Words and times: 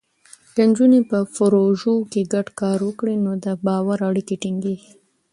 که 0.55 0.63
نجونې 0.69 0.99
په 1.09 1.19
پروژو 1.35 1.93
کې 2.11 2.21
ګډ 2.33 2.47
کار 2.61 2.79
وکړي، 2.87 3.15
نو 3.25 3.31
د 3.45 3.47
باور 3.65 3.97
اړیکې 4.09 4.35
ټینګېږي. 4.41 4.91